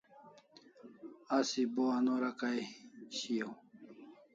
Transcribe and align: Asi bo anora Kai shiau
Asi 1.37 1.61
bo 1.73 1.83
anora 1.97 2.29
Kai 2.39 2.61
shiau 3.17 3.53